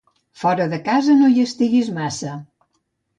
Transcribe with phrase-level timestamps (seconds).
[0.43, 2.33] Fora de casa no hi estiguis massa.